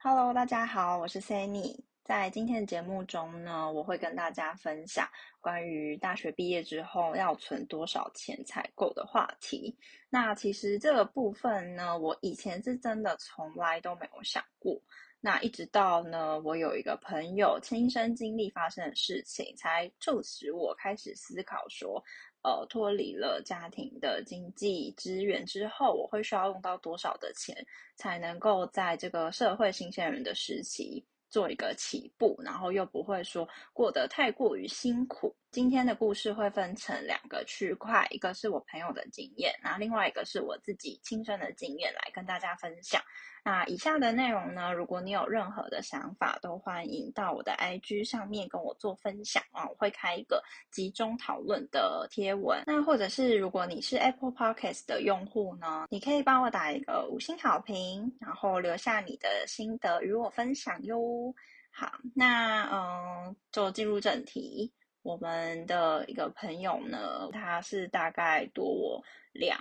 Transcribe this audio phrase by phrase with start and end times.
[0.00, 1.76] Hello，大家好，我是 Sunny。
[2.04, 5.08] 在今天的节目中呢，我会跟大家分享
[5.40, 9.76] 关于大学毕业之后要存多少钱才够的话题。
[10.08, 14.80] 那其实这个部分呢，我以前是真的从来都没有想过。
[15.20, 22.00] 那一直到呢，我有一个朋友亲身经历发生的事情，才促使我开始思考说。
[22.42, 27.56] 呃，脱离了家庭的经济资源之后，我会需要用到多少的钱，
[27.96, 35.34] 才能够在这个社会新鲜人的时期做一个起步，然后又不会说过得太过于辛苦。
[35.50, 43.00] 今天的故事会分成两个区块，一个是我朋友的经验，然后另外一个是我自己亲身的经验来跟大家分享。
[43.42, 52.62] 那以下的内容呢，如果你有任何的想法，都欢迎到我的 IG 上面跟我做分享啊，我会开一个集中讨论的贴文。
[52.66, 61.34] 那或者是如果你是 Apple Podcast 的用户呢，你可以帮我打一个五星好评，然后留下你的心得与我分享哟。
[61.70, 64.70] 好，那嗯，就进入正题。
[65.02, 69.58] 我们的一个朋友呢，他是大概多我两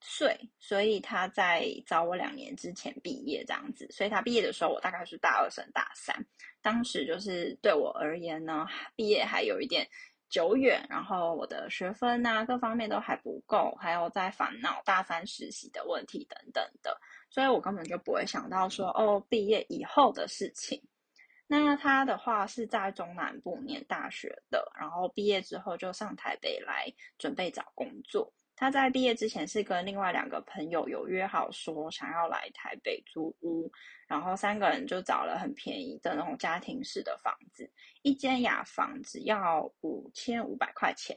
[0.00, 3.86] 岁，所以他在早我两年之前毕业这样子。
[3.90, 6.14] 所以他毕业的时候，我大概是大二升大三。
[6.60, 9.88] 当时就是对我而言呢，毕业还有一点
[10.28, 17.00] 久远，然后我的学分啊各方面都还不够，还有在烦恼大三实习的问题等等的，
[17.30, 20.82] 所以我根本就不会想到说哦，毕业以后的事情。
[21.48, 28.32] 那他的话是在中南部念大学的，然后毕业之后就上台北来准备找工作。
[28.56, 33.70] 他在毕业之前是跟另外两个朋友有约好说想要来台北租屋，
[34.08, 37.70] 然后三个人就找了很便宜的那种家庭式的房子，
[38.02, 41.16] 一间雅房只要五千五百块钱。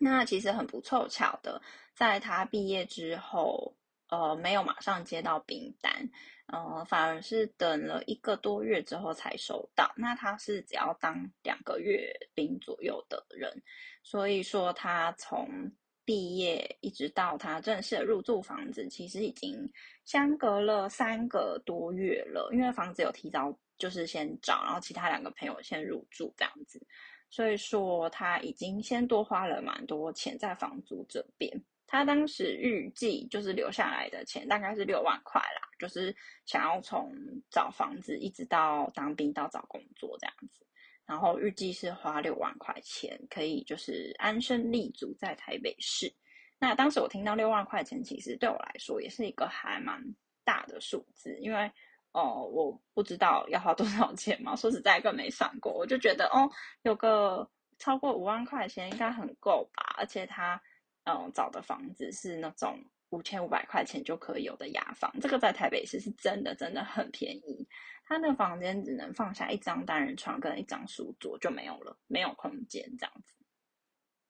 [0.00, 1.60] 那其实很不凑巧的，
[1.94, 3.74] 在他毕业之后。
[4.10, 6.08] 呃，没有马上接到兵单，
[6.50, 9.92] 呃，反而是等了一个多月之后才收到。
[9.96, 13.62] 那他是只要当两个月兵左右的人，
[14.02, 15.70] 所以说他从
[16.06, 19.70] 毕业一直到他正式入住房子，其实已经
[20.06, 22.48] 相隔了三个多月了。
[22.54, 26.80] 因为房子有提早就是先找，然后其他两个朋友先入住这样子，
[27.28, 31.62] 所以说他已经先多花了蛮多钱在房租这边。
[31.90, 37.10] 他当时预计就是留下来的钱大概是六万块啦，就是想要从
[37.50, 40.66] 找房子一直到当兵到找工作这样子，
[41.06, 46.12] 然后预计是花六万块钱可以就是安身立足在台北市。
[46.58, 49.98] 那当时我听到六万块钱，其实对我来说也是一个还蛮
[50.44, 51.72] 大的数字，因为
[52.12, 56.50] 哦我不知道要花多少钱嘛，说实在更没算过，我就觉得哦
[56.82, 57.48] 有个
[57.78, 60.60] 超过五万块钱应该很够吧，而且他。
[61.08, 67.66] 嗯，找的房子是那种五千五百块钱就可以有的雅房，这个在台北市是真的真的很便宜。
[68.04, 73.34] 他那房间只能放下一张单人床跟一张书桌就没有了，没有空间这样子。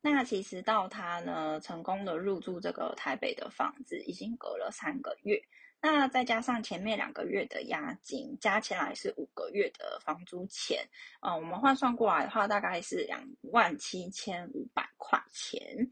[0.00, 5.43] 那其实到他呢成功的入住这个台北的房子，已经隔了三个月。
[5.81, 10.84] 那再加上前面两个月的押金，加起来是五个月的房租钱。
[11.21, 15.88] 嗯，我们换算过来的话，大概是两万七千五百块钱。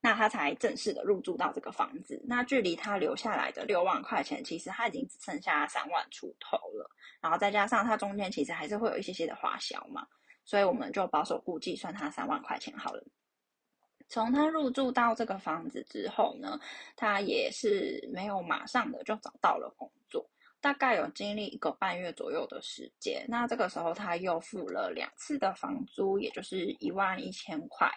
[0.00, 6.88] 那他才正式的入住到这个房子，那距离他留下来的六万块钱，其实他已经只剩下三万出头了。
[7.20, 10.06] 然后再加上他中间其实还是会有一些些的花销嘛，
[10.44, 13.02] 所以我们就保守估计算他三万块钱好了。
[14.08, 16.60] 从他入住到这个房子之后呢，
[16.94, 20.30] 他也是没有马上的就找到了工作，
[20.60, 23.24] 大概有经历一个半月左右的时间。
[23.28, 27.90] 那这个时候他又付了两次的房租，也就是一万一千块。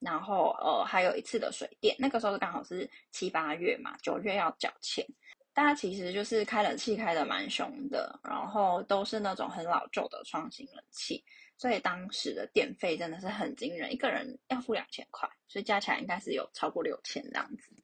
[0.00, 5.06] 然后呃还有一次的水电，那个时候刚好是七八月嘛，九月要缴钱。
[5.52, 11.22] 大家其实就是开冷气开的蛮凶的，然后都是那种很老旧的双型冷气，
[11.58, 17.74] 所以当时的电费真的是很惊人，一个人要付两千块，所以加起来应该是有超过六千这样子。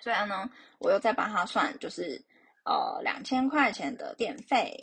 [0.00, 2.22] 虽然呢，我又再帮他算，就是
[2.64, 4.78] 呃两千块钱的电费，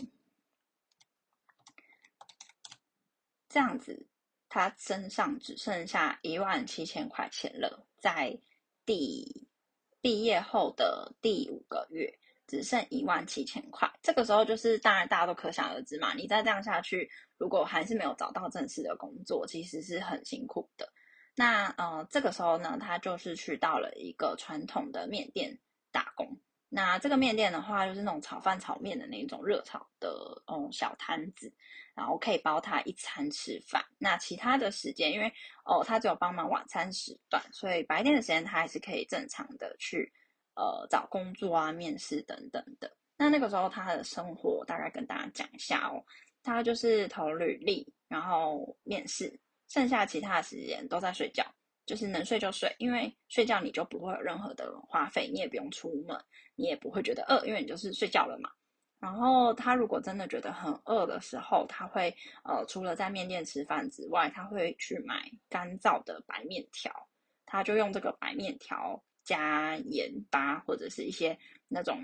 [3.47, 4.07] 这样子。
[4.57, 8.35] 他身上只剩下一万七千块钱了，在
[8.87, 9.47] 第
[10.01, 12.11] 毕业后的第五个月，
[12.47, 13.87] 只剩一万七千块。
[14.01, 16.15] 这个时候就是，当然大家都可想而知嘛。
[16.15, 17.07] 你再这样下去，
[17.37, 20.91] 如果还是没有找到正式的工作，其实是很辛苦的。
[21.35, 25.59] 那呃，这个时候呢，他就是去到了一个传统的面店
[25.91, 26.39] 打工。
[26.69, 30.09] 那这个面店的话，就是那种炒饭、炒面的那种热炒的
[30.47, 31.51] 哦小摊子，
[31.95, 33.83] 然后可以包他一餐吃饭。
[33.97, 35.31] 那其他的时间，因为
[35.63, 40.11] 哦他只有帮忙晚餐时段，所以白天的时间他还是可以正常的去
[40.55, 42.95] 呃找工作啊、面试等等的。
[43.17, 46.03] 那那个时候他的生活大概跟大家讲一下哦，
[46.43, 51.45] 他就是投履历，然后面试，剩下其他的时间都在睡觉，
[51.87, 56.15] 就是能睡就睡，因为睡觉你就不会有任何的花费，你也不用出门，
[56.55, 58.51] 你也不会觉得饿，因为你就是睡觉了嘛。
[58.99, 62.13] 然后他如果真的觉得很饿的时候，他会
[62.43, 66.91] 呃除了在面店吃饭之外，他会去买干燥的白面条，
[67.45, 71.37] 他就用这个白面条加盐巴或者是一些
[71.67, 72.01] 那种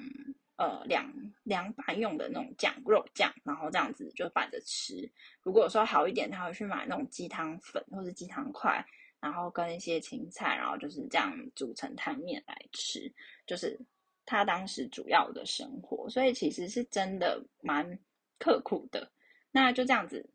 [0.56, 1.12] 呃凉
[1.44, 5.12] 凉拌用的那种酱肉酱，然后这样子就拌着吃。
[5.42, 8.86] 如果说好一点，他会去买那种鸡汤粉或者鸡汤块，
[9.24, 13.12] 然后跟一些青菜，然后就是这样煮成汤面来吃，
[13.48, 13.80] 就是。
[14.26, 18.00] 他当时主要的生活，所以其实是真的蛮
[18.40, 19.12] 刻苦的。
[19.52, 20.26] 那就这样子，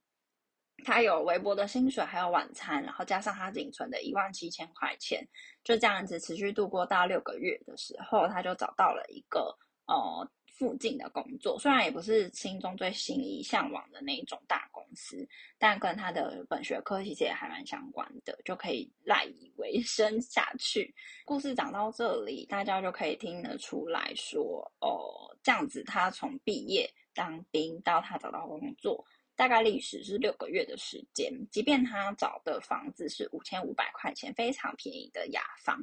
[0.85, 5.27] 他有微薄的薪水，还有晚餐，然后加上他仅存的一万七千块钱，
[5.65, 9.57] 就这样子持续度过到六个月的时候，他就找到了一个
[9.87, 10.31] 呃。
[10.59, 15.25] 附近的工作虽然也不是心中最心仪向往的那一种大公司，
[15.57, 20.93] 但跟他的本学科其实也还蛮相关的，就可以赖以为生下去。
[21.25, 29.05] 故事讲到这里，大家就可以听得出来说，哦，这样子他从毕业当兵到他找到工作，
[29.37, 31.33] 大概历时是六个月的时间。
[31.53, 35.81] 即便他找的房子是五千五百块钱，非常便宜的雅房。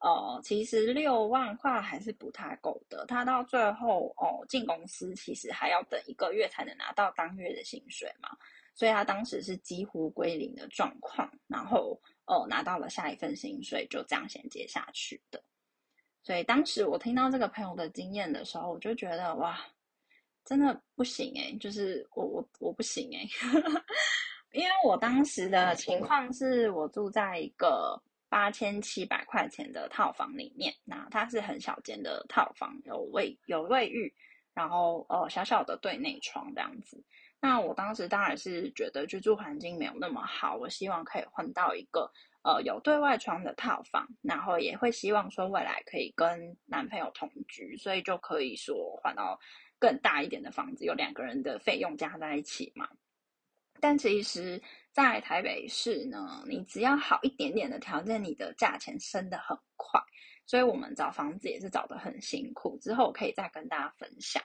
[0.00, 3.04] 呃，其实六万块还是不太够的。
[3.06, 8.28] 他到最后哦进公司，其实还要等一个月才能拿到当月的薪水嘛，
[8.76, 11.28] 所以他当时是几乎归零的状况。
[11.48, 15.42] 然后哦拿到了下一份薪水，就这样衔接下去的。
[16.22, 19.58] 所以当时我听到这个朋友的经验的时候，我就觉得哇，
[20.44, 23.28] 真的不行诶就是我我我不行诶
[24.52, 28.00] 因为我当时的情况是我住在一个。
[28.28, 34.12] 八千七百块钱的套房里面，那它是很小间的套房，有卫有卫浴，
[34.54, 37.02] 然后呃小小的对内窗这样子。
[37.40, 42.10] 那我当时当然是觉得居住环境没有那么好，我希望可以换到一个
[42.42, 49.38] 呃有对外窗的套房，然后也会希望说未来可以跟男朋友同居，所以就可以说换到
[49.78, 52.88] 更大一点的房子，有两个人的费用加在一起嘛。
[53.80, 54.60] 但其实，
[54.98, 60.00] 在台北市呢，你只要好一点点的条件，你的价钱升得很快。
[60.44, 62.76] 所以我们找房子也是找得很辛苦。
[62.80, 64.42] 之后我可以再跟大家分享。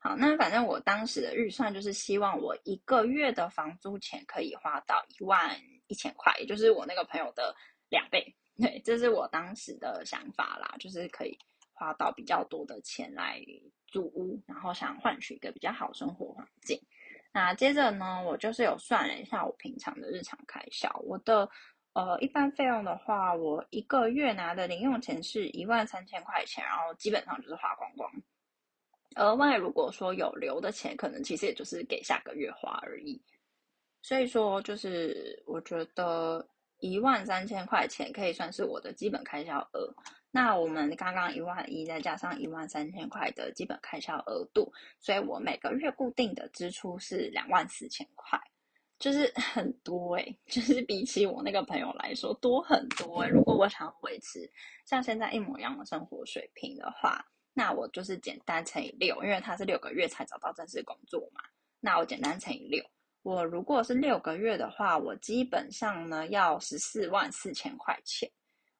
[0.00, 5.56] 好，那反正我当时的预算就是希望我一个月的房租钱可以花到一万
[5.86, 7.54] 一千块，也就是我那个朋友的
[7.88, 8.34] 两倍。
[8.56, 11.38] 对，这是我当时的想法啦，就是可以
[11.72, 13.40] 花到比较多的钱来
[13.86, 16.82] 租屋，然后想换取一个比较好生活环境。
[17.32, 21.48] 那接着呢，我就是有算了一下我平常的日常开销，我的
[21.94, 28.10] 呃一般费用的话，我一个月拿的零用钱是一万三千块钱，然后基本上就是花光光。
[29.16, 33.22] 额外如果说有留的钱，可能其实也就是给下个月花而已。
[34.02, 36.46] 所以说，就是我觉得
[36.80, 39.94] 一万三千块钱可以算是我的基本开销额。
[40.34, 48.40] 那我们刚刚一万一再加上一万三千块的基本开销额度，所以我每个月固定的支出是两万四千块，
[48.98, 53.28] 就是 很多诶，就是比起我那个朋友来说多很多诶。
[53.28, 54.50] 如果我想维持
[54.86, 57.22] 像现在一模一样的生活水平的话，
[57.52, 61.42] 那我就是简单乘以六，因为他是六个月才找到正式工作嘛。
[61.78, 62.82] 那我简单乘以六，
[63.22, 68.30] 我如果是六个月的话，我基本上呢要十四万四千块钱。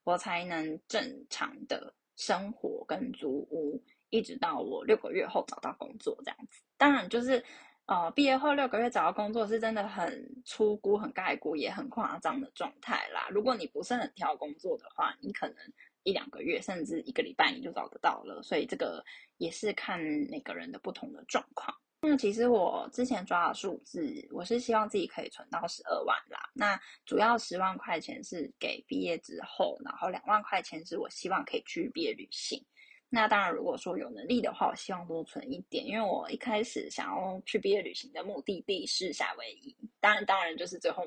[0.04, 6.62] 我才能正常的生活跟租屋，一直到我六个月后找到工作这样子。
[6.76, 7.44] 当然，就是
[7.86, 13.28] 呃毕业后六个月找到工作是真的很粗估、很概估，也很夸张的状态啦。
[13.30, 15.56] 如果你不是很挑工作的话，你可能
[16.02, 18.42] 一两个月甚至一个礼拜你就找得到了。
[18.42, 19.04] 所以这个
[19.38, 21.76] 也是看每个人的不同的状况。
[22.04, 26.50] 那其实我之前抓的数字，我是希望自己可以存到十二万啦。
[26.52, 32.60] 那主要十万块钱是给毕业之后，然后两万块钱是我希望可以去毕业旅行。
[33.08, 41.04] 那当然，如果说有能力的话，我希望多存一点，因为我一开始想要去毕业旅行的目的地是夏威夷，当然，当然就是最后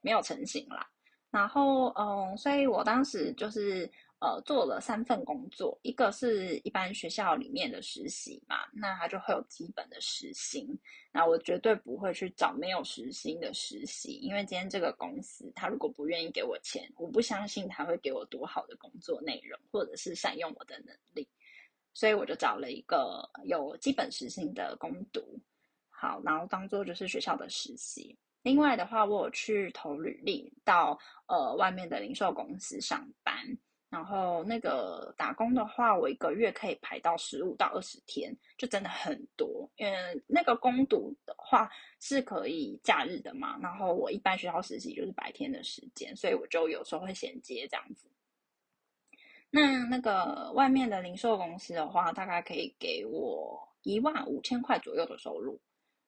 [0.00, 0.88] 没有成型啦。
[1.30, 3.90] 然后，嗯，所以我当时就是。
[4.20, 10.76] 呃，做了三份工作，一个是一般学校里面的实习嘛，那他就会有基本的时薪。
[11.12, 21.28] 那我绝对不会去找没有时薪的实习，因为今天这个公司他如果不愿意给我钱，我不相信他会给我多好的工作内容，或者是善用我的能力。
[21.94, 25.40] 所以我就找了一个有基本时薪的工读，
[25.90, 28.18] 好，然后当做就是学校的实习。
[28.42, 33.56] 另外的话，我有去投履历到呃外面的零售公司上班。
[33.90, 39.66] 然后那个打工的话，我一个月可以排到十五到二十天，就真的很多。
[39.76, 48.10] 因为那个攻读的话是可以假日的嘛，然后我一般学校实习就是白天的时间，所以我就有时候会衔接这样子。
[49.50, 55.58] 那那个外面的零售公司的话，大概可以给我一万五千块左右的收入。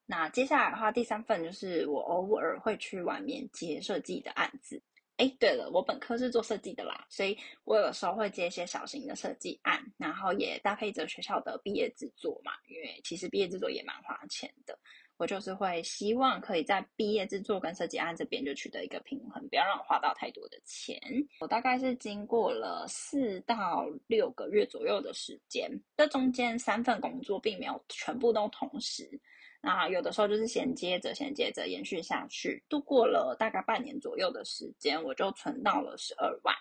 [0.04, 4.82] 那接下来的话，第三份就是我偶尔会去外面接设计的案子。
[5.20, 14.78] 哎，对了，我本科是做设计的啦，所以我有时候会接一些小型的设计案，然后也搭配着学校的毕业制作嘛，因为其实毕业制作也蛮花钱的。
[15.18, 20.98] 我就是会希望可以在毕业制作跟设计案这边就取得一个平衡，不要让我花到太多的钱。
[21.40, 29.20] 我大概是经过了四到六个月左右的时间，这中间三份工作并没有全部都同时，
[29.60, 36.54] 那有的时候就是衔接着衔接着延续下去，度过了大概半年左右的时间，我就存到了十二万，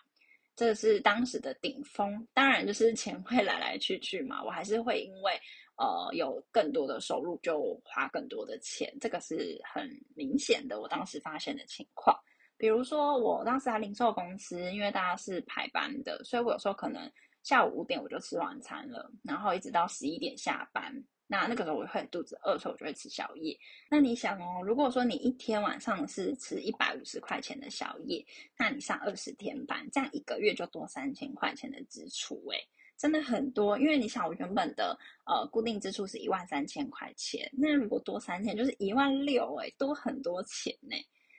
[0.56, 2.28] 这是当时的顶峰。
[2.34, 5.40] 当然就是钱会来来去去嘛，我还是会因为。
[5.82, 10.82] 呃，有更多的收入就花更多的钱，这个是很明显的。
[10.82, 12.14] 我当时发现的情况，
[12.58, 17.10] 比如说我当时在零售公司，因为大家是排班的，所以我有时候可能
[17.44, 20.94] 下午五点我就吃晚餐了，然后一直到十一点下班。
[21.32, 23.56] 那那个时候我会肚子饿，所以我就会吃宵夜。
[23.88, 28.26] 那你想哦，如果说你一天晚上是吃一百五十块钱的宵夜，
[28.58, 32.58] 那你上二十天班，这样一个月就多三千块钱的支出，诶
[32.98, 40.98] 真的很多，因为你想，我原本的呃固定支出是一万三千块钱，那如果多三千，就是一万六，哎，多很多钱呢。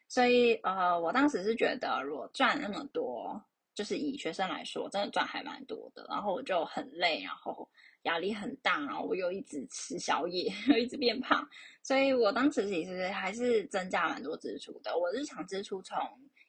[0.09, 3.43] 所以呃，我当时是觉得，如果赚那么多，
[3.75, 6.07] 就是以学生来说，真的赚还蛮多的。
[6.09, 7.69] 然后我就很累，然后
[8.03, 11.47] 压力很大，然后我又一直吃宵夜， 又一直变胖，
[11.83, 14.97] 所以我当时其实还是增加蛮多支出的。
[14.97, 15.99] 我日常支出从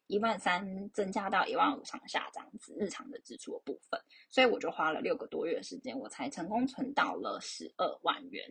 [0.07, 8.43] 一万三增加到一万五上下这样子，日常的支出的部分，所以我就花了六个多月的时间，我才成功存到了十二万元。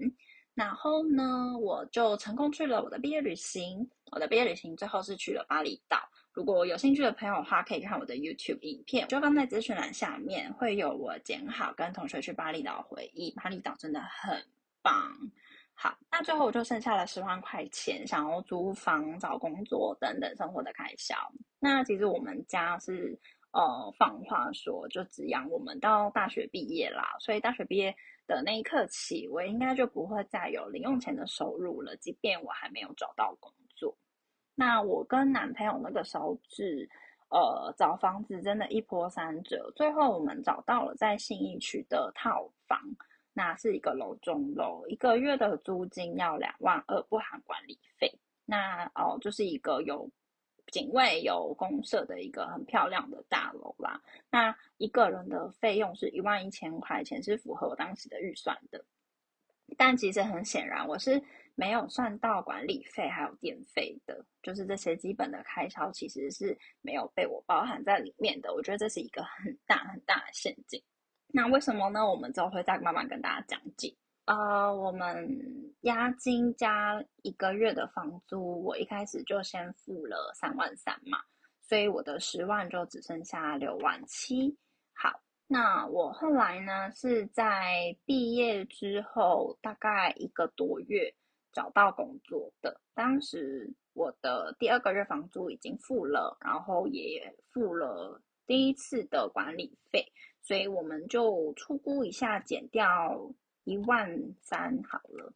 [0.54, 3.88] 然后呢，我就成功去了我的毕业旅行。
[4.11, 5.99] 我的毕业旅行最后是去了巴厘岛。
[6.40, 13.30] 如果有兴趣的朋友的话，可以看我的 YouTube 影片，就放在资讯栏下面，会有我剪好跟同学去巴厘岛回忆。
[13.32, 14.42] 巴厘岛真的很
[14.80, 15.12] 棒。
[15.75, 21.14] 好，那最后我就剩下了十万块钱，想要租房、找工作等等生活的开销。
[21.59, 23.20] 那其实我们家是
[23.52, 27.16] 呃放话说，就只养我们到大学毕业啦。
[27.20, 27.94] 所以大学毕业
[28.26, 33.52] 的那一刻起，我应该就不会再有零用钱的收入了，即便我还没有找到工。
[34.61, 36.87] 那我跟男朋友那个时候是
[37.31, 42.79] 呃找房子，真的一波三折，最后我们找到了在信义区的套房。
[43.33, 48.12] 那是一个楼中楼，一个月的租金要两万二，不含管理费。
[48.45, 50.11] 那哦，就是一个有
[50.67, 53.99] 警卫、有公社的一个很漂亮的大楼啦。
[54.31, 58.85] 那一个人的费用是一万一千块钱，是符合我当时的预算的。
[59.79, 61.23] 但其实很显然，我是
[61.54, 68.52] 没有算到管理费还有电费的，就是这些基本的开销其实是没有被我包含在里面的。
[68.54, 70.83] 我觉得这是一个很大很大的陷阱。
[71.33, 72.04] 那为什么呢？
[72.04, 73.95] 我们之后会再慢慢跟大家讲解。
[74.26, 75.28] 呃，我们
[75.83, 81.19] 押金加一个月的房租，我一开始就先付了三万三嘛，
[81.62, 84.57] 所以我的十万就只剩下六万七。
[84.92, 91.12] 好，那我后来呢是在毕业之后大概一个多月
[91.52, 92.80] 找到工作的。
[92.95, 100.12] 当时我的第二个月房租已经付了，然后也付了第一次的管理费。
[100.42, 103.30] 所以我们就出估一下，减掉
[103.64, 105.35] 一万三好了，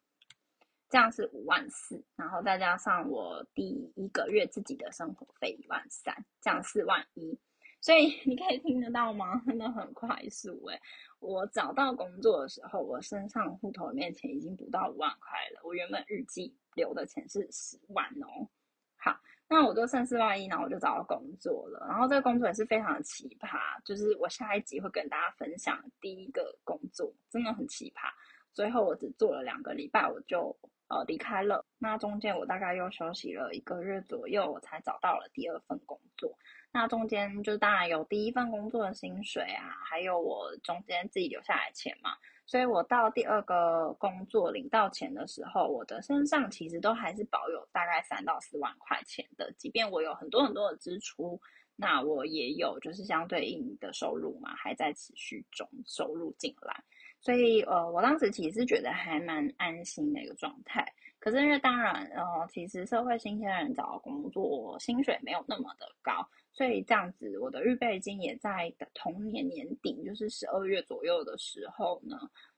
[0.89, 7.39] 这样是五万四，然后再加上我第一个月自己的生活费一万三，这样四万一。
[7.85, 9.39] 所以你可以听得到吗？
[9.45, 10.81] 真的很快速诶。
[11.19, 15.61] 我找到工作的时候，我身上户头里面钱已经不到五万块了。
[15.63, 18.49] 我原本预计留的钱是十万哦。
[18.97, 19.15] 好。
[19.47, 21.85] 那我就剩四万一，然后我就找到工作了。
[21.87, 28.09] 然后这个工作也是非常的奇葩，就是我下一集会跟大家分享第一个工作，真的很奇葩。
[28.51, 31.65] 最后我只做了两个礼拜，我就呃离开了。
[31.77, 36.37] 那中间我大概又休息了一个月左右，我才找到了第二份工作。
[36.71, 42.11] 那中间就当然有第一份工作的薪水啊，还有我中间自己留下来钱嘛。
[42.47, 49.51] 所以我到第二个工作领到钱的时候，我的身上其实都还是保有大概三到四万块钱的。
[49.53, 51.41] 即便我有很多很多的支出，
[51.75, 56.83] 那我也有就是相对应的收入嘛，还在持续中收入进来。
[57.25, 60.85] 所以呃，我当时其实觉得还蛮安心的一个状态。
[61.17, 66.23] 可是因为当然呃，其实社会新鲜人找工作薪水没有那么的高。
[66.51, 72.15] 所以这样子，我的预备金也在同年年底，就是十二月左右的时候呢，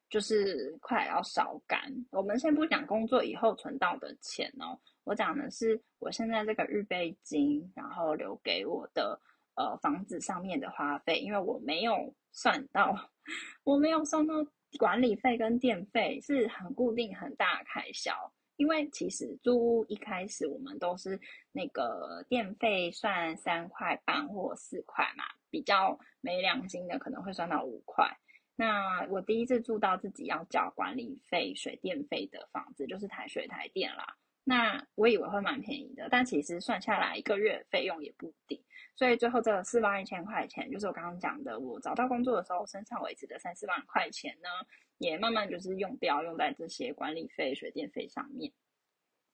[0.10, 1.80] 就是快要烧干。
[2.12, 9.18] 我们先不讲工作以后存到的钱哦，我讲的是我现在这个预备金，然后留给我的
[9.58, 12.96] 呃房子上面的花费，因为我没有算到，
[13.66, 14.34] 我没有算到
[14.80, 18.14] 管理费跟电费是很固定很大的开销。
[18.56, 21.20] 因为其实租屋一开始我们都是
[21.52, 28.18] 那个电费算三块半或四块嘛，比较没良心的可能会算到五块。
[28.56, 34.18] 那我第一次住到自己要交管理费、水电费的房子，就是台水台电啦。
[34.50, 38.64] 那我以为会蛮便宜的，但其实算下来一个月费用也不低。
[38.96, 44.50] 所以最后这四万一千块钱，就是我刚刚讲的，我找到工作的时候身上维持的三四万块钱呢。
[45.00, 48.52] 也慢慢就是用掉，用在这些管理费、水电费上面。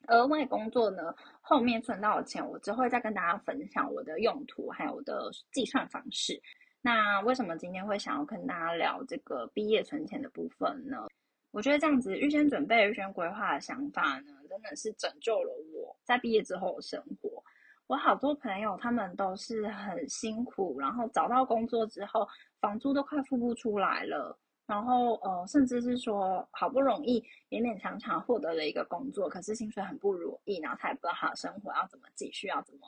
[0.08, 6.38] 额外工作呢，后面存到的钱，我只会再跟大家分享我的用途，还有我的计算方式。
[6.82, 11.08] 那为什么今天会想要跟大家聊这个毕业存钱的部分呢？
[11.53, 17.43] 我觉得这样子预先准备、预先规划的想法呢，真的是拯救了我在毕业之后的生活。
[17.86, 22.27] 我好多朋友他们都是很辛苦，然后找到工作之后，
[22.60, 24.36] 房租都快付不出来了。
[24.65, 27.19] 然后，呃，甚至是说，好不容易
[27.50, 32.88] 勉勉强强获得了一个工作，可是薪水很不如意，然后他也不知道他的生活要怎么继续，要怎么，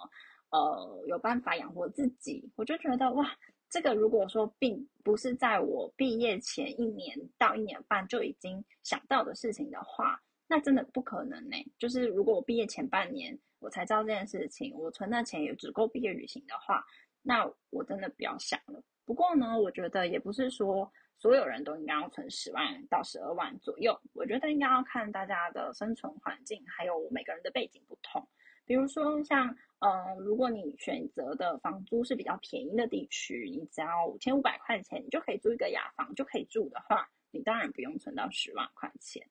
[0.49, 2.49] 呃，有办法养活自己。
[2.55, 3.29] 我就觉得，哇，
[3.75, 10.17] 这个如果说并不是在我毕业前一年到一年半就已经想到的事情的话，
[10.47, 11.57] 那真的不可能呢。
[11.77, 16.85] 就是如果我毕业前半年我才知道这件事情，我存的钱也只够毕业旅行的话，
[17.21, 18.81] 那我真的不要想了。
[19.03, 20.89] 不过呢，我觉得也不是说。
[21.17, 28.27] 所有人都应该要存十万到十二万左右，我觉得应该要看大家的生存环境，还有每个人的背景不同。
[28.65, 39.25] 比如说像，呃，如果你选择的房租是比较便宜的地区，你只要五千五百块钱，你就可以租一个雅房就可以住的话，你当然不用存到十万块钱。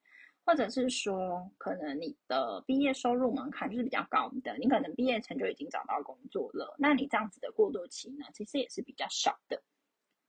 [0.47, 9.62] 或者是说，可能你的毕业收入门槛就是比较高的，你可能毕业前就已经找到工作了，那你这样子的过渡期呢，其实也是比较少的。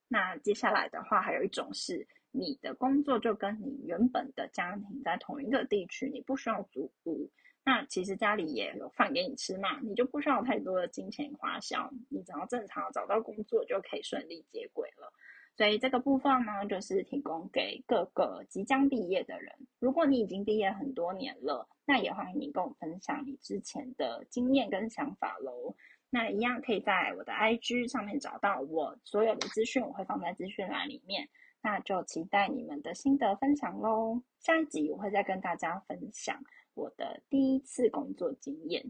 [0.07, 7.29] 那接下来的话，还有一种是你的工作就跟你原本的家庭在同一个地区，你不需要租屋。
[7.65, 15.11] 那其实家里也有饭给你吃嘛，你就不需要太多的金钱花销，你只要正常找到工作就可以顺利接轨了。
[15.57, 19.51] 所以这个部分呢，就是提供给各个即将毕业的人。
[19.79, 25.73] 如果你已经毕业很多年了，那也欢迎你跟我分享你之前的经验跟想法喽。
[26.11, 31.27] 那一样可以在我的 IG 上面找到我所有的资讯，我会放在资讯栏里面。
[31.61, 34.21] 那就期待你们的心得分享喽。
[34.39, 36.39] 下一集我会再跟大家分享
[36.75, 38.85] 我的第一次工作经验。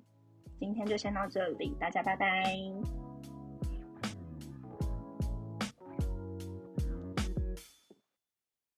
[0.59, 2.55] 今天就先到这里，大家拜拜。